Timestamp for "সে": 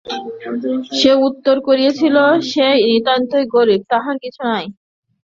0.97-1.11, 2.49-2.67